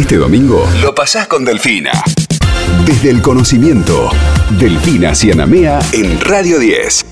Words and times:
Este 0.00 0.16
domingo 0.16 0.66
lo 0.80 0.94
pasás 0.94 1.28
con 1.28 1.44
Delfina. 1.44 1.92
Desde 2.86 3.10
el 3.10 3.20
conocimiento, 3.20 4.08
Delfina 4.58 5.14
Cianamea 5.14 5.78
en 5.92 6.18
Radio 6.22 6.58
10. 6.58 7.09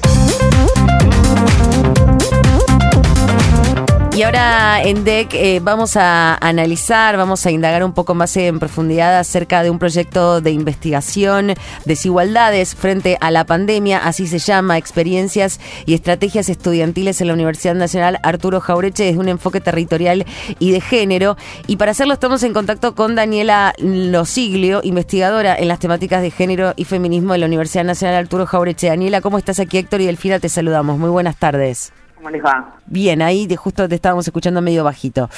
Y 4.18 4.24
ahora 4.24 4.82
en 4.82 5.04
DEC 5.04 5.32
eh, 5.34 5.60
vamos 5.62 5.96
a 5.96 6.34
analizar, 6.44 7.16
vamos 7.16 7.46
a 7.46 7.52
indagar 7.52 7.84
un 7.84 7.92
poco 7.92 8.16
más 8.16 8.36
en 8.36 8.58
profundidad 8.58 9.16
acerca 9.16 9.62
de 9.62 9.70
un 9.70 9.78
proyecto 9.78 10.40
de 10.40 10.50
investigación, 10.50 11.54
desigualdades 11.84 12.74
frente 12.74 13.16
a 13.20 13.30
la 13.30 13.44
pandemia, 13.44 13.98
así 13.98 14.26
se 14.26 14.40
llama, 14.40 14.76
experiencias 14.76 15.60
y 15.86 15.94
estrategias 15.94 16.48
estudiantiles 16.48 17.20
en 17.20 17.28
la 17.28 17.34
Universidad 17.34 17.76
Nacional 17.76 18.18
Arturo 18.24 18.60
Jaureche 18.60 19.04
desde 19.04 19.20
un 19.20 19.28
enfoque 19.28 19.60
territorial 19.60 20.26
y 20.58 20.72
de 20.72 20.80
género. 20.80 21.36
Y 21.68 21.76
para 21.76 21.92
hacerlo 21.92 22.14
estamos 22.14 22.42
en 22.42 22.54
contacto 22.54 22.96
con 22.96 23.14
Daniela 23.14 23.72
Losiglio, 23.78 24.80
investigadora 24.82 25.54
en 25.54 25.68
las 25.68 25.78
temáticas 25.78 26.22
de 26.22 26.32
género 26.32 26.72
y 26.74 26.86
feminismo 26.86 27.34
de 27.34 27.38
la 27.38 27.46
Universidad 27.46 27.84
Nacional 27.84 28.16
Arturo 28.16 28.46
Jaureche. 28.46 28.88
Daniela, 28.88 29.20
¿cómo 29.20 29.38
estás 29.38 29.60
aquí? 29.60 29.78
Héctor 29.78 30.00
y 30.00 30.06
Delfina 30.06 30.40
te 30.40 30.48
saludamos. 30.48 30.98
Muy 30.98 31.10
buenas 31.10 31.36
tardes. 31.36 31.92
¿Cómo 32.18 32.30
les 32.30 32.44
va? 32.44 32.74
Bien, 32.86 33.22
ahí 33.22 33.46
de 33.46 33.56
justo 33.56 33.88
te 33.88 33.94
estábamos 33.94 34.26
escuchando 34.26 34.60
medio 34.60 34.82
bajito. 34.82 35.30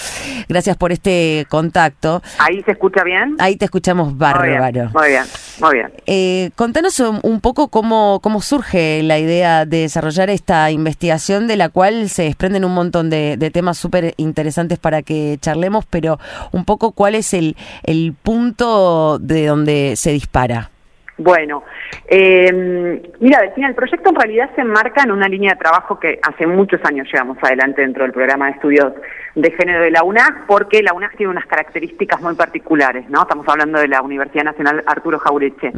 Gracias 0.49 0.79
por 0.79 0.93
este 0.93 1.47
contacto. 1.51 2.23
¿Ahí 2.39 2.63
se 2.63 2.71
escucha 2.71 3.05
bien? 3.05 3.37
Ahí 3.39 3.57
te 3.57 3.67
escuchamos 3.67 4.17
bárbaro. 4.17 4.89
Muy 4.95 5.09
bien, 5.09 5.25
muy 5.61 5.75
bien. 5.75 5.93
Eh, 6.07 6.51
contanos 6.57 6.99
un, 7.01 7.41
poco 7.43 7.69
cómo, 7.69 8.21
cómo 8.23 8.41
surge 8.41 9.03
la 9.03 9.19
idea 9.19 9.67
de 9.67 9.83
desarrollar 9.83 10.31
esta 10.31 10.71
investigación 10.71 11.47
de 11.49 11.59
la 11.59 11.69
cual 11.69 12.09
se 12.09 12.23
desprenden 12.23 12.65
un 12.65 12.73
montón 12.73 13.11
de, 13.11 13.51
temas 13.53 13.77
súper 13.77 14.15
interesantes 14.17 14.79
para 14.79 15.03
que 15.03 15.37
charlemos, 15.43 15.85
pero 15.85 16.19
un 16.51 16.65
poco 16.65 16.93
cuál 16.93 17.15
es 17.15 17.35
el, 17.35 17.59
el 17.83 18.15
punto 18.15 19.19
de 19.19 19.45
donde 19.45 19.97
se 19.97 20.13
dispara. 20.13 20.71
Bueno, 21.23 21.65
eh, 22.09 22.51
mira, 23.21 23.41
Delfina, 23.43 23.69
el 23.69 23.75
proyecto 23.75 24.09
en 24.09 24.17
realidad 24.17 24.51
se 24.55 24.63
enmarca 24.63 25.03
en 25.03 25.11
una 25.11 25.29
línea 25.29 25.53
de 25.53 25.59
trabajo 25.59 26.01
que 26.01 26.19
hace 26.23 26.47
muchos 26.47 26.81
años 26.87 27.07
llevamos 27.13 27.37
adelante 27.43 27.83
dentro 27.83 28.05
del 28.05 28.13
programa 28.13 28.47
de 28.47 28.53
estudios 28.53 28.95
de 29.35 29.51
género 29.51 29.83
de 29.83 29.91
la 29.91 30.03
UNAC, 30.03 30.47
porque 30.47 30.83
la 30.83 30.95
UNAC 30.95 31.19
tiene 31.19 31.31
unas 31.31 31.45
características 31.45 32.23
muy 32.23 32.35
particulares, 32.37 33.05
¿no? 33.11 33.21
Estamos 33.21 33.47
hablando 33.47 33.79
de 33.79 33.89
la 33.89 34.01
Universidad 34.01 34.45
Nacional 34.45 34.83
Arturo 34.87 35.19
Jaureche. 35.19 35.73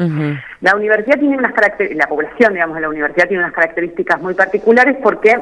La 0.61 0.77
universidad 0.77 1.19
tiene 1.19 1.37
unas 1.37 1.55
características, 1.55 2.06
la 2.06 2.09
población, 2.09 2.53
digamos, 2.53 2.77
de 2.77 2.83
la 2.83 2.89
universidad 2.89 3.27
tiene 3.27 3.43
unas 3.43 3.53
características 3.53 4.23
muy 4.23 4.34
particulares 4.34 4.97
porque 5.03 5.37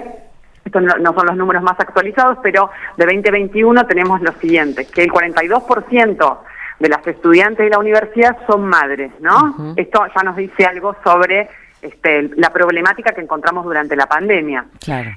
estos 0.64 0.82
no, 0.82 0.96
no, 0.96 1.12
son 1.12 1.26
los 1.26 1.36
números 1.36 1.62
más 1.62 1.78
actualizados, 1.78 2.38
pero 2.42 2.70
de 2.96 3.04
2021 3.04 3.86
tenemos 3.86 4.22
los 4.22 4.34
siguientes, 4.36 4.90
que 4.90 5.02
el 5.02 5.12
42% 5.12 6.38
de 6.80 6.88
las 6.88 7.06
estudiantes 7.06 7.64
de 7.64 7.70
la 7.70 7.78
universidad 7.78 8.36
son 8.46 8.64
madres, 8.64 9.12
¿no? 9.20 9.74
Esto 9.76 10.04
ya 10.16 10.22
nos 10.22 10.36
dice 10.36 10.64
algo 10.64 10.96
sobre 11.04 11.48
este, 11.82 12.30
la 12.36 12.50
problemática 12.50 13.12
que 13.12 13.20
encontramos 13.20 13.64
durante 13.64 13.94
la 13.94 14.06
pandemia. 14.06 14.64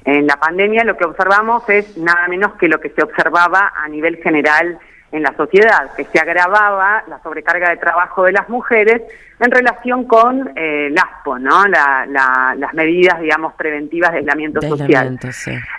En 0.05 0.27
la 0.27 0.37
pandemia 0.37 0.83
lo 0.83 0.95
que 0.95 1.05
observamos 1.05 1.67
es 1.69 1.97
nada 1.97 2.27
menos 2.27 2.53
que 2.53 2.67
lo 2.67 2.79
que 2.79 2.89
se 2.89 3.01
observaba 3.01 3.73
a 3.75 3.87
nivel 3.87 4.17
general 4.17 4.77
en 5.13 5.23
la 5.23 5.33
sociedad, 5.37 5.93
que 5.95 6.05
se 6.05 6.19
agravaba 6.19 7.03
la 7.07 7.21
sobrecarga 7.21 7.69
de 7.69 7.77
trabajo 7.77 8.23
de 8.23 8.31
las 8.31 8.49
mujeres 8.49 9.03
en 9.39 9.51
relación 9.51 10.05
con 10.05 10.51
eh, 10.57 10.87
el 10.87 10.97
ASPO, 10.97 11.37
¿no? 11.37 11.65
las 11.67 12.73
medidas, 12.73 13.21
digamos, 13.21 13.53
preventivas 13.53 14.11
de 14.11 14.17
aislamiento, 14.19 14.61
social. 14.61 15.19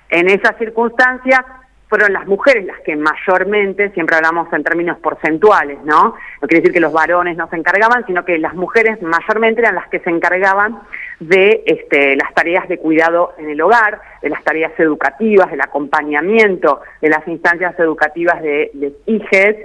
En 0.08 0.28
esas 0.28 0.56
circunstancias, 0.56 1.40
fueron 1.94 2.12
las 2.12 2.26
mujeres 2.26 2.66
las 2.66 2.80
que 2.80 2.96
mayormente, 2.96 3.88
siempre 3.90 4.16
hablamos 4.16 4.52
en 4.52 4.64
términos 4.64 4.98
porcentuales, 4.98 5.78
¿no? 5.84 6.16
No 6.42 6.48
quiere 6.48 6.60
decir 6.60 6.72
que 6.72 6.80
los 6.80 6.92
varones 6.92 7.36
no 7.36 7.48
se 7.48 7.54
encargaban, 7.54 8.04
sino 8.04 8.24
que 8.24 8.36
las 8.36 8.52
mujeres 8.54 9.00
mayormente 9.00 9.60
eran 9.60 9.76
las 9.76 9.88
que 9.90 10.00
se 10.00 10.10
encargaban 10.10 10.80
de 11.20 11.62
este, 11.64 12.16
las 12.16 12.34
tareas 12.34 12.68
de 12.68 12.78
cuidado 12.78 13.34
en 13.38 13.48
el 13.48 13.60
hogar, 13.60 14.00
de 14.22 14.28
las 14.28 14.42
tareas 14.42 14.72
educativas, 14.77 15.52
del 15.52 15.60
acompañamiento 15.60 16.80
de 17.00 17.10
las 17.10 17.28
instancias 17.28 17.78
educativas 17.78 18.42
de, 18.42 18.72
de 18.74 18.92
hijes, 19.06 19.56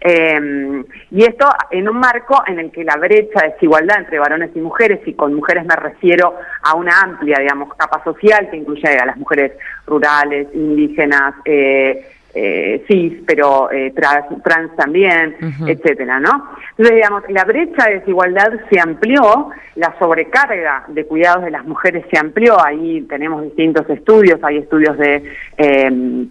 eh, 0.00 0.84
y 1.10 1.24
esto 1.24 1.48
en 1.70 1.88
un 1.88 1.98
marco 1.98 2.42
en 2.46 2.58
el 2.58 2.70
que 2.70 2.84
la 2.84 2.96
brecha 2.96 3.42
de 3.42 3.52
desigualdad 3.52 3.98
entre 3.98 4.18
varones 4.18 4.50
y 4.54 4.60
mujeres, 4.60 5.00
y 5.06 5.14
con 5.14 5.34
mujeres 5.34 5.64
me 5.66 5.76
refiero 5.76 6.34
a 6.62 6.74
una 6.74 7.00
amplia, 7.00 7.38
digamos, 7.38 7.74
capa 7.74 8.02
social 8.04 8.48
que 8.50 8.56
incluye 8.56 8.88
a 8.88 9.06
las 9.06 9.16
mujeres 9.16 9.52
rurales, 9.86 10.48
indígenas, 10.54 11.34
eh, 11.44 12.06
eh, 12.34 12.84
cis, 12.86 13.14
pero 13.26 13.70
eh, 13.72 13.92
trans, 13.94 14.76
también, 14.76 15.34
etcétera, 15.66 16.20
¿no? 16.20 16.50
Entonces, 16.70 16.96
digamos, 16.96 17.22
la 17.30 17.44
brecha 17.44 17.86
de 17.86 18.00
desigualdad 18.00 18.52
se 18.70 18.78
amplió, 18.78 19.50
la 19.76 19.94
sobrecarga 19.98 20.84
de 20.88 21.06
cuidados 21.06 21.44
de 21.44 21.50
las 21.50 21.64
mujeres 21.64 22.04
se 22.10 22.18
amplió, 22.18 22.62
ahí 22.62 23.00
tenemos 23.08 23.42
distintos 23.42 23.88
estudios, 23.90 24.38
hay 24.42 24.58
estudios 24.58 24.96
de 24.98 25.22
eh, 25.56 26.28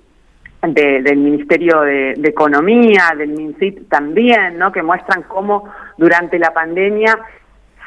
del 0.61 1.17
Ministerio 1.17 1.81
de, 1.81 2.13
Economía, 2.23 3.13
del 3.17 3.29
MINCIT 3.29 3.87
también, 3.89 4.57
¿no? 4.57 4.71
que 4.71 4.81
muestran 4.81 5.23
cómo 5.23 5.69
durante 5.97 6.39
la 6.39 6.51
pandemia 6.53 7.17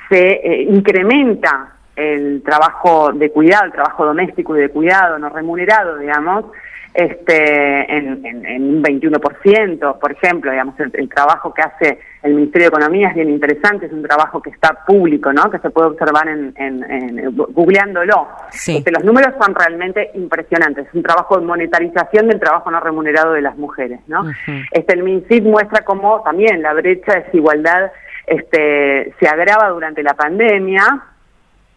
se 0.08 0.32
eh, 0.32 0.62
incrementa 0.62 1.76
el 2.00 2.42
trabajo 2.42 3.12
de 3.12 3.30
cuidado, 3.30 3.66
el 3.66 3.72
trabajo 3.72 4.06
doméstico 4.06 4.56
y 4.56 4.60
de 4.60 4.70
cuidado 4.70 5.18
no 5.18 5.28
remunerado, 5.28 5.98
digamos, 5.98 6.46
este, 6.92 7.96
en, 7.96 8.24
en, 8.26 8.62
un 8.62 8.82
21%, 8.82 9.98
por 10.00 10.12
ejemplo, 10.12 10.50
digamos, 10.50 10.74
el, 10.80 11.08
trabajo 11.08 11.54
que 11.54 11.62
hace 11.62 12.00
el 12.22 12.34
Ministerio 12.34 12.68
de 12.68 12.76
Economía 12.76 13.08
es 13.08 13.14
bien 13.14 13.30
interesante, 13.30 13.86
es 13.86 13.92
un 13.92 14.02
trabajo 14.02 14.42
que 14.42 14.50
está 14.50 14.84
público, 14.84 15.32
¿no? 15.32 15.48
Que 15.50 15.58
se 15.60 15.70
puede 15.70 15.88
observar 15.88 16.28
en, 16.28 16.52
en, 16.56 17.34
googleándolo. 17.34 18.28
Este, 18.52 18.90
los 18.90 19.04
números 19.04 19.34
son 19.40 19.54
realmente 19.54 20.10
impresionantes, 20.14 20.88
es 20.88 20.94
un 20.94 21.04
trabajo 21.04 21.38
de 21.38 21.46
monetarización 21.46 22.28
del 22.28 22.40
trabajo 22.40 22.70
no 22.70 22.80
remunerado 22.80 23.34
de 23.34 23.42
las 23.42 23.56
mujeres, 23.56 24.00
¿no? 24.08 24.24
Este, 24.72 24.94
el 24.94 25.04
MINCID 25.04 25.44
muestra 25.44 25.84
cómo 25.84 26.22
también 26.22 26.60
la 26.60 26.72
brecha 26.74 27.12
de 27.12 27.22
desigualdad 27.22 27.92
este, 28.26 29.14
se 29.18 29.28
agrava 29.28 29.68
durante 29.68 30.02
la 30.02 30.14
pandemia, 30.14 31.02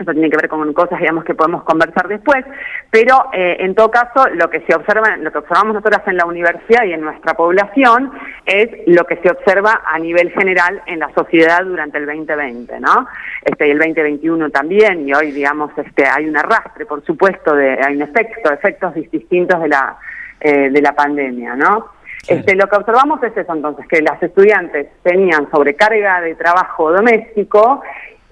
eso 0.04 0.12
tiene 0.12 0.30
que 0.30 0.38
ver 0.38 0.48
con 0.48 0.72
cosas, 0.74 1.00
digamos, 1.00 1.24
que 1.24 1.34
podemos 1.34 1.64
conversar 1.64 2.08
después, 2.08 2.46
pero 2.90 3.26
eh, 3.34 3.58
en 3.60 3.76
todo 3.76 3.90
caso, 3.90 4.28
lo 4.34 4.50
que 4.50 4.62
se 4.62 4.76
observa, 4.76 5.18
lo 5.18 5.32
que 5.32 5.40
observamos 5.40 5.76
nosotras 5.76 6.02
en 6.08 6.18
la 6.18 6.26
universidad 6.26 6.84
y 6.86 6.94
en 6.94 7.02
nuestra 7.02 7.34
población 7.34 8.12
es 8.46 8.70
lo 8.88 9.06
que 9.06 9.18
se 9.18 9.32
observa 9.32 9.82
a 9.86 9.98
nivel 10.00 10.32
general 10.32 10.82
en 10.86 11.00
la 11.00 11.12
sociedad 11.14 11.64
durante 11.66 11.98
el 11.98 12.06
2020, 12.06 12.80
¿no? 12.80 13.08
Este, 13.44 13.68
y 13.68 13.72
el 13.72 13.80
2021 13.80 14.50
también, 14.52 15.08
y 15.08 15.14
hoy, 15.14 15.32
digamos, 15.32 15.72
este, 15.78 16.06
hay 16.06 16.28
un 16.28 16.38
arrastre, 16.38 16.86
por 16.86 17.04
supuesto, 17.04 17.56
de, 17.56 17.80
hay 17.82 17.96
un 17.96 18.04
efecto, 18.04 18.52
efectos 18.52 18.94
distintos 18.94 19.62
de 19.62 19.68
la, 19.68 19.98
eh, 20.40 20.70
de 20.70 20.82
la 20.82 20.94
pandemia, 20.94 21.56
¿no? 21.56 21.94
Este, 22.28 22.56
lo 22.56 22.68
que 22.68 22.78
observamos 22.78 23.22
es 23.24 23.36
eso 23.36 23.54
entonces, 23.54 23.86
que 23.88 24.02
las 24.02 24.22
estudiantes 24.24 24.88
tenían 25.04 25.52
sobrecarga 25.52 26.22
de 26.22 26.36
trabajo 26.36 26.90
doméstico 26.92 27.82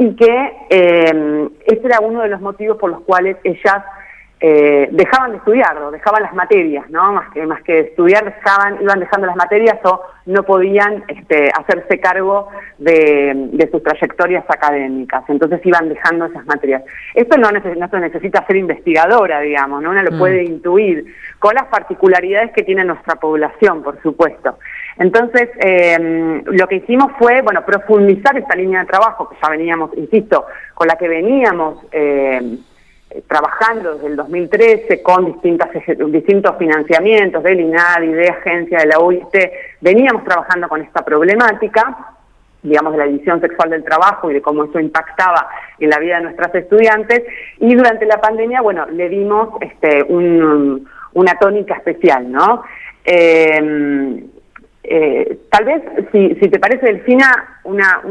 y 0.02 0.16
que 0.16 0.54
eh, 0.72 1.50
ese 1.68 1.86
era 1.86 2.00
uno 2.00 2.24
de 2.24 2.30
los 2.30 2.42
motivos 2.42 2.78
por 2.78 2.90
los 2.90 3.02
cuales 3.02 3.38
ellas 3.44 3.84
eh, 4.40 4.90
dejaban 4.92 5.30
de 5.30 5.38
estudiar, 5.38 5.78
dejaban 5.92 6.24
las 6.24 6.34
materias, 6.34 6.90
¿no? 6.90 7.14
Más 7.14 7.32
que, 7.32 7.46
más 7.46 7.62
que 7.62 7.82
estudiar, 7.82 8.26
dejaban, 8.26 8.82
iban 8.82 9.00
dejando 9.00 9.28
las 9.28 9.36
materias 9.36 9.78
o 9.84 10.02
no 10.26 10.42
podían 10.42 11.04
este, 11.08 11.52
hacerse 11.52 12.00
cargo 12.00 12.48
de, 12.80 13.70
sus 13.72 13.84
trayectorias 13.84 14.44
académicas, 14.48 15.24
entonces 15.28 15.64
iban 15.64 15.88
dejando 15.88 16.26
esas 16.26 16.48
materias. 16.48 16.82
Esto 17.14 17.38
no, 17.38 17.52
no 17.52 17.62
se 17.62 18.00
necesita 18.00 18.44
ser 18.48 18.56
investigadora, 18.56 19.42
digamos, 19.42 19.84
¿no? 19.84 19.92
Una 19.92 20.02
lo 20.02 20.14
mm. 20.14 20.18
puede 20.18 20.44
intuir, 20.44 21.06
con 21.38 21.54
las 21.54 21.68
particularidades 21.68 22.52
que 22.54 22.64
tiene 22.64 22.84
nuestra 22.84 23.18
población, 23.18 23.84
por 23.84 24.02
supuesto. 24.02 24.58
Entonces, 24.98 25.50
eh, 25.60 26.42
lo 26.46 26.68
que 26.68 26.76
hicimos 26.76 27.12
fue, 27.18 27.42
bueno, 27.42 27.66
profundizar 27.66 28.38
esta 28.38 28.56
línea 28.56 28.82
de 28.82 28.88
trabajo 28.88 29.30
que 29.30 29.36
ya 29.42 29.50
veníamos, 29.50 29.92
insisto, 29.96 30.46
con 30.74 30.88
la 30.88 30.96
que 30.96 31.08
veníamos 31.08 31.80
eh, 31.92 32.58
trabajando 33.28 33.96
desde 33.96 34.08
el 34.08 34.16
2013 34.16 35.02
con 35.02 35.26
distintas, 35.26 35.70
distintos 36.10 36.58
financiamientos 36.58 37.44
del 37.44 37.60
INADI, 37.60 38.08
de 38.08 38.30
agencia 38.30 38.80
de 38.80 38.86
la 38.88 39.00
OIT, 39.00 39.36
veníamos 39.82 40.24
trabajando 40.24 40.68
con 40.70 40.82
esta 40.82 41.04
problemática 41.04 42.16
digamos, 42.64 42.94
de 42.94 43.00
la 43.00 43.06
división 43.06 43.42
sexual 43.42 43.72
del 43.72 43.84
trabajo 43.84 44.30
y 44.30 44.36
de 44.36 44.42
cómo 44.42 44.66
eso 44.66 44.80
impactaba 44.80 45.48
en 45.80 45.90
la 45.90 45.98
vida 45.98 46.18
de 46.18 46.24
nuestras 46.26 46.54
estudiantes. 46.54 47.24
Y 47.60 47.74
durante 47.74 48.06
la 48.06 48.22
pandemia, 48.22 48.62
bueno, 48.62 48.86
le 48.86 49.10
dimos 49.10 49.50
este, 49.62 50.04
una 50.04 51.34
tónica 51.40 51.76
especial, 51.76 52.32
¿no? 52.32 52.64
Eh, 53.04 54.24
eh, 54.84 55.40
tal 55.50 55.66
vez, 55.66 55.84
si, 56.12 56.36
si 56.36 56.50
te 56.50 56.60
parece, 56.60 56.88
Delfina, 56.88 57.60
una, 57.64 58.02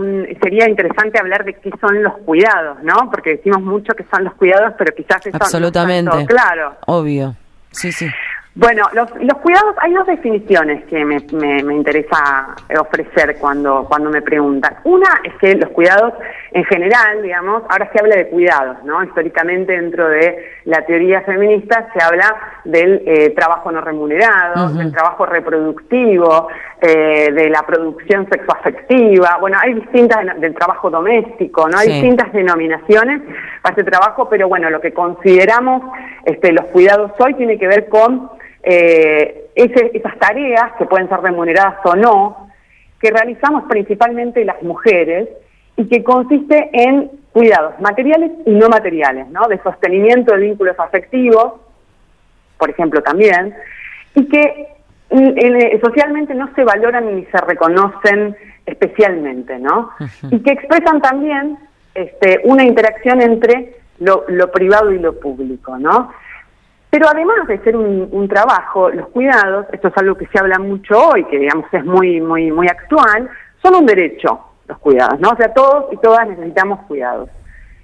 sería 0.41 0.69
interesante 0.69 1.19
hablar 1.19 1.45
de 1.45 1.55
qué 1.55 1.71
son 1.81 2.03
los 2.03 2.19
cuidados, 2.19 2.83
¿no? 2.83 3.11
Porque 3.11 3.31
decimos 3.37 3.61
mucho 3.63 3.93
que 3.95 4.05
son 4.13 4.25
los 4.25 4.35
cuidados, 4.35 4.75
pero 4.79 4.95
quizás 4.95 5.27
eso 5.27 5.37
Absolutamente. 5.37 6.27
claro. 6.27 6.77
Obvio. 6.87 7.35
Sí, 7.73 7.91
sí. 7.93 8.09
Bueno, 8.57 8.89
los, 8.93 9.09
los, 9.23 9.39
cuidados, 9.39 9.77
hay 9.79 9.95
dos 9.95 10.07
definiciones 10.09 10.85
que 10.87 11.05
me, 11.05 11.19
me, 11.33 11.73
interesa 11.73 12.57
ofrecer 12.81 13.37
cuando, 13.39 13.85
cuando 13.89 14.11
me 14.11 14.23
preguntan. 14.23 14.77
Una 14.83 15.21
es 15.23 15.33
que 15.35 15.55
los 15.55 15.71
cuidados 15.71 16.15
en 16.51 16.65
general, 16.65 17.23
digamos, 17.23 17.63
ahora 17.69 17.89
se 17.93 18.01
habla 18.01 18.17
de 18.17 18.29
cuidados, 18.29 18.83
¿no? 18.83 19.05
Históricamente 19.05 19.73
dentro 19.73 20.09
de 20.09 20.51
la 20.65 20.85
teoría 20.85 21.21
feminista 21.21 21.91
se 21.95 22.03
habla 22.03 22.35
del 22.65 23.03
eh, 23.07 23.31
trabajo 23.37 23.71
no 23.71 23.83
remunerado, 23.83 24.71
del 24.71 24.91
trabajo 24.91 25.27
reproductivo, 25.27 26.49
eh, 26.81 27.31
de 27.33 27.51
la 27.51 27.63
producción 27.63 28.29
sexoafectiva, 28.29 29.39
bueno, 29.41 29.59
hay 29.63 29.75
distintas, 29.75 30.41
del 30.41 30.55
trabajo 30.57 30.91
doméstico, 30.91 31.69
¿no? 31.69 31.79
Hay 31.79 31.87
distintas 31.87 32.33
denominaciones 32.33 33.23
para 33.63 33.75
ese 33.75 33.85
trabajo, 33.85 34.29
pero 34.29 34.49
bueno, 34.49 34.71
lo 34.71 34.81
que 34.81 34.93
consideramos 34.93 35.85
este, 36.25 36.53
los 36.53 36.65
cuidados 36.67 37.13
hoy 37.21 37.35
tiene 37.35 37.57
que 37.57 37.69
ver 37.69 37.89
con 37.89 38.40
eh, 38.63 39.51
esas 39.55 40.19
tareas, 40.19 40.73
que 40.79 40.87
pueden 40.87 41.09
ser 41.09 41.21
remuneradas 41.21 41.77
o 41.85 41.95
no, 41.95 42.49
que 43.01 43.11
realizamos 43.11 43.65
principalmente 43.69 44.45
las 44.45 44.63
mujeres 44.63 45.29
y 45.77 45.89
que 45.89 46.03
consiste 46.05 46.71
en 46.73 47.11
cuidados 47.33 47.81
materiales 47.81 48.33
y 48.45 48.51
no 48.51 48.69
materiales, 48.69 49.29
¿no? 49.29 49.49
De 49.49 49.59
sostenimiento 49.63 50.35
de 50.35 50.41
vínculos 50.41 50.79
afectivos, 50.79 51.55
por 52.59 52.71
ejemplo, 52.71 53.03
también, 53.03 53.55
y 54.15 54.27
que 54.27 54.69
mm, 55.11 55.29
eh, 55.37 55.81
socialmente 55.83 56.35
no 56.35 56.53
se 56.55 56.65
valoran 56.65 57.17
ni 57.17 57.25
se 57.27 57.39
reconocen 57.39 58.37
especialmente, 58.67 59.59
¿no? 59.59 59.91
Y 60.31 60.41
que 60.41 60.53
expresan 60.53 61.01
también 61.01 61.59
este, 61.95 62.41
una 62.45 62.65
interacción 62.65 63.21
entre 63.21 63.77
lo, 64.01 64.25
lo 64.29 64.51
privado 64.51 64.93
y 64.93 64.99
lo 64.99 65.19
público, 65.19 65.79
¿no? 65.79 66.13
Pero 66.91 67.07
además 67.09 67.47
de 67.47 67.59
ser 67.61 67.77
un, 67.77 68.29
trabajo, 68.29 68.91
los 68.91 69.09
cuidados, 69.09 69.67
esto 69.73 69.89
es 69.89 69.97
algo 69.97 70.17
que 70.17 70.27
se 70.27 70.39
habla 70.41 70.59
mucho 70.59 70.99
hoy, 70.99 71.25
que 71.25 71.39
digamos 71.39 71.67
es 71.73 71.85
muy, 71.85 72.21
muy, 72.21 72.51
muy 72.51 72.67
actual, 72.67 73.31
son 73.63 73.77
un 73.77 73.87
derecho 73.87 74.41
los 74.67 74.79
cuidados, 74.79 75.19
¿no? 75.21 75.31
O 75.31 75.37
sea, 75.37 75.53
todos 75.55 75.93
y 75.93 75.97
todas 75.99 76.29
necesitamos 76.29 76.81
cuidados. 76.87 77.29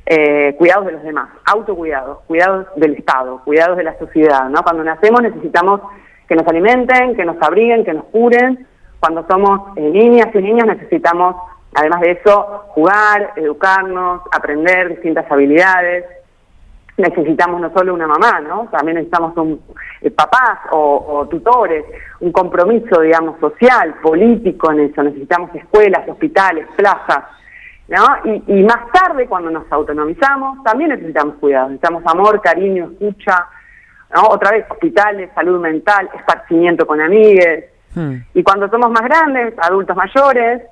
Eh, 0.07 0.55
cuidados 0.57 0.87
de 0.87 0.93
los 0.93 1.03
demás, 1.03 1.29
autocuidados, 1.47 2.19
cuidados 2.29 2.67
del 2.77 2.95
Estado, 2.95 3.41
cuidados 3.45 3.77
de 3.77 3.85
la 3.85 3.99
sociedad, 3.99 4.49
¿no? 4.49 4.63
Cuando 4.63 4.85
nacemos 4.85 5.21
necesitamos 5.21 5.81
que 6.29 6.37
nos 6.37 6.47
alimenten, 6.47 7.17
que 7.17 7.25
nos 7.25 7.41
abriguen, 7.43 7.85
que 7.85 7.93
nos 7.93 8.05
curen. 8.07 8.67
Cuando 9.01 9.27
somos 9.29 9.77
eh, 9.77 9.81
niñas 9.81 10.29
y 10.33 10.39
niños 10.39 10.67
necesitamos, 10.67 11.37
además 11.75 12.01
de 12.01 12.13
eso, 12.13 12.65
jugar, 12.69 13.33
educarnos, 13.37 14.23
aprender 14.33 14.91
distintas 14.91 15.31
habilidades 15.31 16.05
necesitamos 16.97 17.61
no 17.61 17.73
solo 17.73 17.95
una 17.95 18.07
mamá, 18.07 18.41
¿no? 18.41 18.69
También 18.71 18.97
necesitamos 18.97 19.37
un, 19.37 19.61
eh, 20.01 20.11
papás 20.11 20.61
o, 20.71 21.27
tutores, 21.31 21.85
un 22.21 22.33
compromiso, 22.33 23.01
digamos, 23.01 23.39
social, 23.39 23.95
político 24.03 24.73
en 24.73 24.81
eso. 24.81 25.03
Necesitamos 25.03 25.55
escuelas, 25.55 26.09
hospitales, 26.09 26.67
plazas, 26.77 27.25
¿no? 27.89 28.05
Y, 28.47 28.63
más 28.65 28.91
tarde, 28.93 29.27
cuando 29.27 29.51
nos 29.51 29.71
autonomizamos, 29.71 30.63
también 30.65 30.91
necesitamos 30.91 31.37
cuidado. 31.37 31.69
Necesitamos 31.69 32.03
amor, 32.07 32.41
cariño, 32.41 32.91
escucha, 32.93 33.47
¿no? 34.15 34.29
Otra 34.29 34.53
vez, 34.53 34.65
hospitales, 34.71 35.31
salud 35.35 35.61
mental, 35.61 36.09
esparcimiento 36.15 36.87
con 36.87 37.01
amigues. 37.01 37.67
Hmm. 37.95 38.17
Y 38.35 38.43
cuando 38.43 38.69
somos 38.69 38.91
más 38.91 39.03
grandes, 39.03 39.55
adultos 39.59 39.97
mayores, 39.97 40.63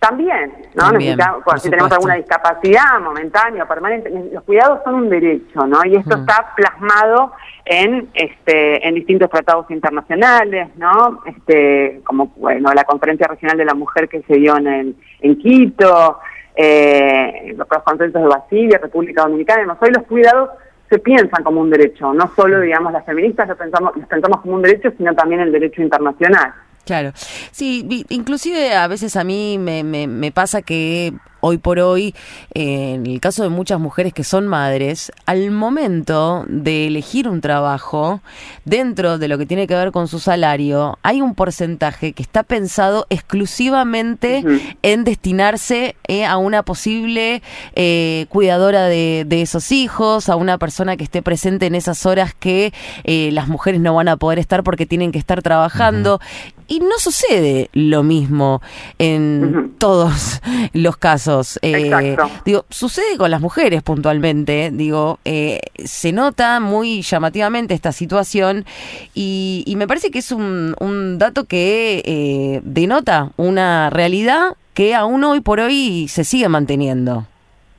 también, 0.00 0.50
¿no? 0.74 0.92
Necesitamos, 0.92 1.42
si 1.62 1.68
tenemos 1.68 1.92
alguna 1.92 2.14
discapacidad 2.14 2.98
momentánea 3.02 3.64
o 3.64 3.68
permanente, 3.68 4.10
los 4.32 4.42
cuidados 4.44 4.80
son 4.82 4.94
un 4.94 5.10
derecho, 5.10 5.66
¿no? 5.66 5.84
Y 5.84 5.96
esto 5.96 6.16
mm. 6.16 6.20
está 6.20 6.54
plasmado 6.56 7.32
en 7.66 8.08
este 8.14 8.88
en 8.88 8.94
distintos 8.94 9.28
tratados 9.28 9.70
internacionales, 9.70 10.70
¿no? 10.76 11.20
Este 11.26 12.00
como 12.04 12.28
bueno, 12.36 12.72
la 12.72 12.84
Conferencia 12.84 13.26
Regional 13.26 13.58
de 13.58 13.66
la 13.66 13.74
Mujer 13.74 14.08
que 14.08 14.22
se 14.22 14.36
dio 14.36 14.56
en 14.56 14.96
en 15.20 15.38
Quito, 15.38 16.18
eh, 16.56 17.54
los 17.54 17.68
consensos 17.84 18.22
de 18.22 18.28
Basilia, 18.28 18.78
República 18.78 19.22
Dominicana, 19.22 19.64
no 19.64 19.76
hoy 19.78 19.90
los 19.90 20.04
cuidados 20.04 20.48
se 20.88 20.98
piensan 20.98 21.44
como 21.44 21.60
un 21.60 21.68
derecho, 21.68 22.14
no 22.14 22.32
solo 22.34 22.60
digamos 22.60 22.94
las 22.94 23.04
feministas 23.04 23.48
lo 23.48 23.56
pensamos 23.56 23.94
los 23.94 24.06
pensamos 24.06 24.40
como 24.40 24.54
un 24.54 24.62
derecho, 24.62 24.90
sino 24.96 25.14
también 25.14 25.42
el 25.42 25.52
derecho 25.52 25.82
internacional. 25.82 26.54
Claro, 26.84 27.12
sí, 27.52 28.04
inclusive 28.08 28.74
a 28.74 28.88
veces 28.88 29.14
a 29.16 29.22
mí 29.22 29.58
me, 29.58 29.84
me, 29.84 30.06
me 30.06 30.32
pasa 30.32 30.62
que 30.62 31.12
hoy 31.40 31.58
por 31.58 31.78
hoy, 31.78 32.14
en 32.54 33.06
el 33.06 33.20
caso 33.20 33.42
de 33.42 33.48
muchas 33.48 33.80
mujeres 33.80 34.12
que 34.12 34.24
son 34.24 34.46
madres, 34.46 35.12
al 35.26 35.50
momento 35.50 36.44
de 36.48 36.86
elegir 36.86 37.28
un 37.28 37.40
trabajo, 37.40 38.20
dentro 38.64 39.18
de 39.18 39.28
lo 39.28 39.38
que 39.38 39.46
tiene 39.46 39.66
que 39.66 39.74
ver 39.74 39.92
con 39.92 40.08
su 40.08 40.18
salario, 40.18 40.98
hay 41.02 41.20
un 41.20 41.34
porcentaje 41.34 42.12
que 42.12 42.22
está 42.22 42.42
pensado 42.42 43.06
exclusivamente 43.10 44.44
en 44.82 45.04
destinarse 45.04 45.96
eh, 46.06 46.24
a 46.24 46.36
una 46.36 46.62
posible 46.62 47.42
eh, 47.74 48.26
cuidadora 48.28 48.86
de, 48.86 49.26
esos 49.30 49.72
hijos, 49.72 50.28
a 50.28 50.36
una 50.36 50.58
persona 50.58 50.96
que 50.96 51.04
esté 51.04 51.22
presente 51.22 51.66
en 51.66 51.74
esas 51.74 52.04
horas 52.04 52.34
que 52.34 52.72
eh, 53.04 53.30
las 53.32 53.48
mujeres 53.48 53.80
no 53.80 53.94
van 53.94 54.08
a 54.08 54.16
poder 54.16 54.38
estar 54.38 54.62
porque 54.62 54.86
tienen 54.86 55.12
que 55.12 55.18
estar 55.18 55.42
trabajando. 55.42 56.20
Y 56.68 56.78
no 56.78 56.98
sucede 56.98 57.68
lo 57.72 58.04
mismo 58.04 58.62
en 58.98 59.74
todos 59.78 60.40
los 60.72 60.96
casos. 60.96 61.29
Eh, 61.62 62.16
digo, 62.44 62.64
sucede 62.70 63.16
con 63.16 63.30
las 63.30 63.40
mujeres 63.40 63.82
puntualmente. 63.82 64.70
Digo, 64.72 65.18
eh, 65.24 65.60
se 65.84 66.12
nota 66.12 66.60
muy 66.60 67.02
llamativamente 67.02 67.74
esta 67.74 67.92
situación 67.92 68.64
y, 69.14 69.74
me 69.76 69.86
parece 69.86 70.10
que 70.10 70.18
es 70.18 70.30
un, 70.30 70.74
un 70.78 71.18
dato 71.18 71.44
que 71.44 72.02
eh, 72.04 72.60
denota 72.64 73.30
una 73.38 73.88
realidad 73.88 74.56
que 74.74 74.94
aún 74.94 75.24
hoy 75.24 75.40
por 75.40 75.58
hoy 75.60 76.06
se 76.08 76.24
sigue 76.24 76.48
manteniendo. 76.48 77.26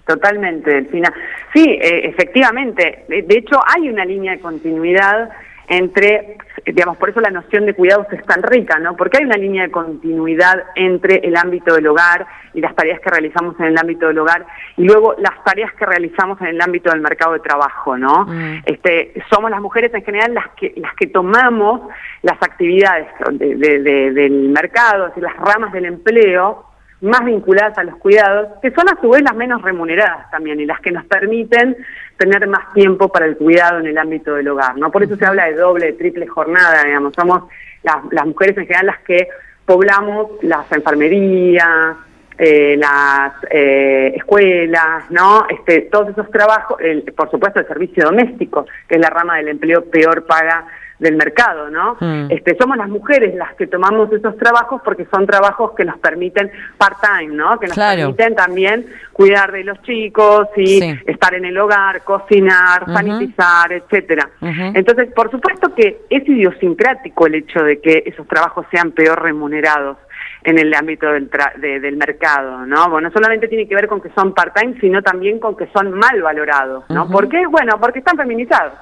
Totalmente, 0.07 0.71
Delfina. 0.71 1.13
Sí, 1.53 1.77
efectivamente. 1.80 3.06
De 3.07 3.38
hecho, 3.38 3.59
hay 3.68 3.88
una 3.88 4.03
línea 4.03 4.31
de 4.31 4.39
continuidad 4.39 5.30
entre, 5.68 6.38
digamos, 6.66 6.98
por 6.98 7.10
eso 7.10 7.22
la 7.22 7.30
noción 7.30 7.66
de 7.66 7.74
cuidados 7.74 8.08
es 8.12 8.24
tan 8.25 8.44
rica, 8.44 8.80
¿no? 8.80 8.96
Porque 8.96 9.19
hay 9.19 9.25
una 9.25 9.38
línea 9.38 9.63
de 9.63 9.72
continuidad 9.72 10.63
entre 10.75 11.18
el 11.18 11.36
ámbito 11.38 11.75
del 11.75 11.88
hogar 11.88 12.25
y 12.54 12.62
las 12.62 12.75
tareas 12.75 13.00
que 13.00 13.10
realizamos 13.10 13.60
en 13.60 13.68
el 13.68 13.78
ámbito 13.78 14.08
del 14.08 14.19
hogar 14.19 14.46
y 14.78 14.84
luego 14.84 15.16
las 15.18 15.44
tareas 15.44 15.74
que 15.74 15.86
realizamos 15.86 16.40
en 16.42 16.48
el 16.48 16.62
ámbito 16.62 16.92
del 16.92 17.02
mercado 17.02 17.34
de 17.34 17.40
trabajo, 17.40 17.98
¿no? 17.98 18.25
Mm. 18.25 18.63
Este, 18.66 19.13
somos 19.30 19.50
las 19.52 19.62
mujeres 19.62 19.94
en 19.94 20.04
general 20.04 20.34
las 20.34 20.50
que 20.58 20.74
las 20.78 20.94
que 20.96 21.08
tomamos 21.08 21.81
las 22.22 22.42
actividades 22.42 23.08
del 23.31 24.50
mercado, 24.50 25.08
es 25.08 25.16
decir, 25.16 25.24
las 25.24 25.38
ramas 25.38 25.72
del 25.72 25.86
empleo 25.86 26.70
más 27.01 27.25
vinculadas 27.25 27.77
a 27.77 27.84
los 27.84 27.96
cuidados, 27.98 28.48
que 28.62 28.72
son 28.72 28.88
a 28.89 29.00
su 29.01 29.10
vez 29.10 29.24
las 29.24 29.36
menos 29.36 29.62
remuneradas 29.62 30.29
también 30.29 30.60
y 30.60 30.65
las 30.65 30.79
que 30.81 30.91
nos 30.91 31.05
permiten 31.05 31.75
tener 32.17 32.48
más 32.48 32.72
tiempo 32.74 33.10
para 33.10 33.25
el 33.25 33.38
cuidado 33.38 33.79
en 33.79 33.88
el 33.88 33.98
ámbito 33.98 34.36
del 34.36 34.48
hogar, 34.48 34.77
¿no? 34.77 34.91
Por 34.91 35.03
eso 35.03 35.15
se 35.15 35.25
habla 35.25 35.46
de 35.46 35.55
doble, 35.55 35.93
triple 35.93 36.27
jornada, 36.27 36.84
digamos, 36.84 37.13
somos 37.15 37.43
las, 37.84 37.98
las 38.12 38.25
mujeres 38.25 38.58
en 38.58 38.65
general 38.65 38.86
las 38.86 39.00
que 39.00 39.27
poblamos 39.65 40.31
las 40.43 40.72
enfermerías, 40.72 41.98
eh, 42.38 42.75
las 42.77 43.34
eh, 43.50 44.13
escuelas, 44.15 45.10
¿no? 45.12 45.46
Este, 45.50 45.81
todos 45.91 46.10
esos 46.10 46.29
trabajos, 46.31 46.79
el, 46.81 47.03
por 47.15 47.29
supuesto 47.29 47.60
el 47.60 47.67
servicio 47.67 48.05
doméstico, 48.05 48.65
que 48.88 48.96
es 48.96 49.01
la 49.01 49.10
rama 49.10 49.38
del 49.38 49.50
empleo 49.50 49.86
peor 49.86 50.25
paga 50.25 50.65
del 51.01 51.15
mercado, 51.15 51.72
¿no? 51.72 51.98
Mm. 52.00 52.27
Este, 52.29 52.55
somos 52.58 52.77
las 52.77 52.88
mujeres 52.88 53.34
las 53.34 53.55
que 53.55 53.65
tomamos 53.65 54.13
esos 54.13 54.38
trabajos 54.38 54.81
porque 54.86 55.08
son 55.12 55.25
trabajos 55.25 55.72
que 55.75 55.84
nos 55.84 55.98
permiten 55.98 56.51
part-time, 56.77 57.34
¿no? 57.34 57.60
Que 57.60 57.67
nos 57.67 57.75
permiten 57.75 58.36
también 58.36 58.86
cuidar 59.12 59.51
de 59.51 59.63
los 59.63 59.81
chicos 59.81 60.48
y 60.55 60.79
estar 61.08 61.34
en 61.34 61.46
el 61.46 61.58
hogar, 61.58 62.03
cocinar, 62.03 62.86
sanitizar, 62.86 63.74
etcétera. 63.74 64.29
Entonces, 64.41 65.12
por 65.15 65.31
supuesto 65.31 65.74
que 65.74 66.01
es 66.08 66.29
idiosincrático 66.29 67.25
el 67.25 67.36
hecho 67.36 67.63
de 67.63 67.81
que 67.81 68.03
esos 68.05 68.27
trabajos 68.27 68.67
sean 68.70 68.91
peor 68.91 69.24
remunerados 69.24 69.98
en 70.43 70.60
el 70.60 70.72
ámbito 70.74 71.08
del, 71.08 71.31
del 71.60 71.98
mercado, 71.98 72.63
¿no? 72.67 72.89
Bueno, 72.91 73.10
no 73.10 73.13
solamente 73.13 73.48
tiene 73.48 73.67
que 73.67 73.74
ver 73.74 73.88
con 73.88 74.01
que 74.01 74.10
son 74.13 74.36
part-time, 74.36 74.79
sino 74.79 75.01
también 75.01 75.39
con 75.39 75.58
que 75.58 75.67
son 75.74 75.93
mal 75.93 76.22
valorados, 76.22 76.84
¿no? 76.89 77.10
¿Por 77.10 77.27
qué? 77.27 77.48
Bueno, 77.48 77.79
porque 77.79 78.00
están 78.00 78.17
feminizados 78.17 78.74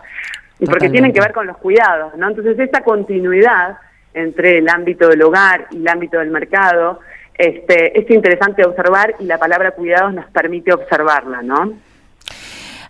y 0.60 0.66
porque 0.66 0.90
tienen 0.90 1.14
que 1.14 1.22
ver 1.22 1.32
con 1.32 1.48
los 1.48 1.58
cuidados, 1.58 2.16
¿no? 2.18 2.30
Entonces 2.30 2.60
esa 2.60 2.82
continuidad 2.82 3.78
entre 4.14 4.58
el 4.58 4.70
ámbito 4.70 5.08
del 5.08 5.22
hogar 5.22 5.68
y 5.72 5.78
el 5.78 5.88
ámbito 5.88 6.20
del 6.20 6.30
mercado 6.30 7.00
este, 7.38 7.98
es 7.98 8.10
interesante 8.10 8.66
observar 8.66 9.16
y 9.20 9.26
la 9.26 9.38
palabra 9.38 9.72
cuidados 9.72 10.14
nos 10.14 10.30
permite 10.32 10.74
observarla, 10.74 11.42
¿no? 11.42 11.74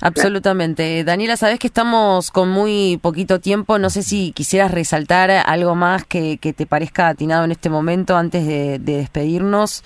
Absolutamente. 0.01 1.03
Daniela, 1.03 1.35
sabes 1.35 1.59
que 1.59 1.67
estamos 1.67 2.31
con 2.31 2.49
muy 2.49 2.99
poquito 3.01 3.39
tiempo. 3.39 3.77
No 3.77 3.89
sé 3.89 4.03
si 4.03 4.31
quisieras 4.31 4.71
resaltar 4.71 5.29
algo 5.29 5.75
más 5.75 6.05
que, 6.05 6.37
te 6.39 6.65
parezca 6.65 7.09
atinado 7.09 7.45
en 7.45 7.51
este 7.51 7.69
momento 7.69 8.15
antes 8.15 8.47
de, 8.47 8.79
despedirnos. 8.79 9.83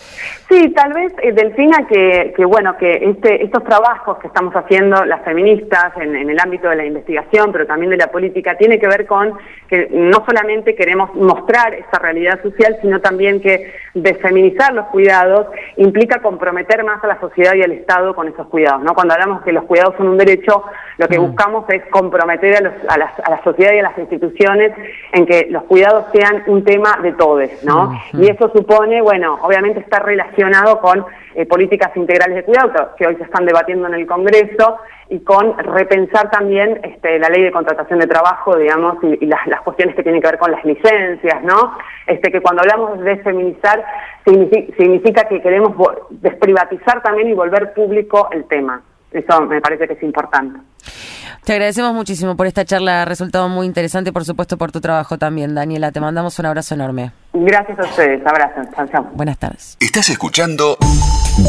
Sí, 0.50 0.70
tal 0.76 0.94
vez, 0.94 1.14
eh, 1.22 1.34
Delfina, 1.34 1.86
que, 1.88 2.34
que 2.36 2.46
bueno, 2.46 2.78
que 2.78 2.92
este, 2.92 3.44
estos 3.44 3.64
trabajos 3.64 4.18
que 4.20 4.28
estamos 4.28 4.54
haciendo 4.54 5.04
las 5.06 5.24
feministas 5.24 5.96
en, 5.98 6.16
en 6.16 6.30
el 6.30 6.40
ámbito 6.40 6.70
de 6.70 6.76
la 6.76 6.86
investigación, 6.86 7.52
pero 7.52 7.66
también 7.66 7.90
de 7.90 7.98
la 7.98 8.08
política, 8.08 8.56
tiene 8.58 8.80
que 8.80 8.88
ver 8.88 9.06
con 9.06 9.34
que 9.68 9.90
no 9.92 10.24
solamente 10.26 10.76
queremos 10.76 11.14
mostrar 11.16 11.74
esa 11.74 12.00
realidad 12.00 12.42
social, 12.42 12.78
sino 12.82 13.02
también 13.02 13.42
que 13.42 13.74
desfeminizar 13.94 14.74
los 14.74 14.88
cuidados 14.88 15.48
implica 15.78 16.22
comprometer 16.22 16.84
más 16.84 17.04
a 17.04 17.08
la 17.08 17.20
sociedad 17.20 17.54
y 17.56 17.64
al 17.64 17.72
Estado 17.72 18.16
con 18.16 18.28
esos 18.28 18.48
cuidados. 18.48 18.84
¿no? 18.84 18.94
Cuando 18.94 19.14
hablamos 19.14 19.42
que 19.44 19.52
los 19.52 19.64
cuidados 19.66 19.96
son 19.98 20.03
un 20.08 20.18
derecho, 20.18 20.64
lo 20.98 21.08
que 21.08 21.20
mm. 21.20 21.22
buscamos 21.28 21.70
es 21.70 21.84
comprometer 21.90 22.56
a, 22.88 22.98
la, 22.98 23.44
sociedad 23.44 23.74
y 23.74 23.80
a 23.80 23.84
las 23.84 23.98
instituciones 23.98 24.72
en 25.12 25.26
que 25.26 25.48
los 25.50 25.64
cuidados 25.64 26.06
sean 26.14 26.44
un 26.48 26.64
tema 26.64 26.98
de 27.02 27.14
todos. 27.14 27.50
¿no? 27.64 27.92
Mm, 28.14 28.24
y 28.24 28.28
eso 28.30 28.52
supone, 28.56 29.02
bueno, 29.02 29.40
obviamente 29.42 29.80
está 29.80 30.00
relacionado 30.00 30.80
con 30.80 31.06
eh, 31.36 31.46
políticas 31.46 31.96
integrales 31.96 32.36
de 32.36 32.44
cuidado 32.44 32.92
que 32.98 33.08
hoy 33.08 33.16
se 33.16 33.24
están 33.24 33.46
debatiendo 33.46 33.88
en 33.88 33.96
el 33.96 34.06
Congreso 34.06 34.78
y 35.10 35.20
con 35.20 35.58
repensar 35.58 36.30
también 36.32 36.80
este, 36.84 37.20
la 37.20 37.30
ley 37.30 37.44
de 37.44 37.52
contratación 37.52 38.00
de 38.00 38.08
trabajo, 38.08 38.56
digamos, 38.56 38.98
y, 39.04 39.26
las, 39.26 39.62
cuestiones 39.64 39.96
que 39.96 40.04
tienen 40.04 40.22
que 40.22 40.28
ver 40.28 40.40
con 40.40 40.52
las 40.52 40.64
licencias, 40.64 41.44
¿no? 41.44 41.76
Este, 42.08 42.32
que 42.32 42.42
cuando 42.42 42.62
hablamos 42.62 43.00
de 43.00 43.18
feminizar 43.18 43.84
significa, 44.26 45.24
que 45.26 45.42
queremos 45.42 45.74
desprivatizar 46.10 47.02
también 47.02 47.30
y 47.30 47.34
volver 47.34 47.74
público 47.74 48.30
el 48.32 48.46
tema. 48.46 48.82
Eso 49.14 49.42
me 49.42 49.62
parece 49.62 49.88
que 49.88 49.94
es 49.94 50.04
importante. 50.04 50.60
Te 51.44 51.52
agradecemos 51.52 51.94
muchísimo 51.94 52.38
por 52.38 52.48
esta 52.48 52.64
charla, 52.64 53.02
ha 53.02 53.06
resultado 53.06 53.50
muy 53.50 53.66
interesante, 53.66 54.14
por 54.14 54.24
supuesto, 54.24 54.58
por 54.58 54.72
tu 54.72 54.80
trabajo 54.80 55.18
también, 55.18 55.54
Daniela. 55.54 55.92
Te 55.92 56.00
mandamos 56.00 56.40
un 56.40 56.46
abrazo 56.46 56.74
enorme. 56.74 57.12
Gracias 57.34 57.78
a 57.80 57.84
ustedes, 57.84 58.26
abrazos. 58.26 58.66
Chao, 58.92 59.10
Buenas 59.14 59.38
tardes. 59.38 59.78
Estás 59.82 60.10
escuchando 60.10 60.78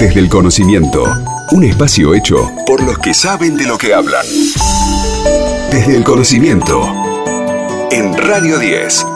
Desde 0.01 0.19
el 0.19 0.29
Conocimiento, 0.29 1.05
un 1.53 1.63
espacio 1.63 2.13
hecho 2.15 2.37
por 2.67 2.83
los 2.83 2.99
que 2.99 3.15
saben 3.15 3.57
de 3.57 3.67
lo 3.67 3.79
que 3.79 3.95
hablan. 3.95 4.27
Desde 5.71 5.97
el 5.97 6.03
Conocimiento, 6.03 6.83
en 7.93 8.17
Radio 8.17 8.59
10. 8.59 9.14